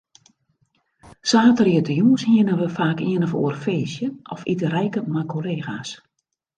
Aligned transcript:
Saterdeitejûns 1.31 2.21
hiene 2.29 2.53
we 2.61 2.67
faak 2.77 2.99
ien 3.11 3.25
of 3.27 3.33
oar 3.41 3.57
feestje 3.65 4.07
of 4.33 4.41
iterijke 4.53 5.01
mei 5.13 5.25
kollega's. 5.33 5.89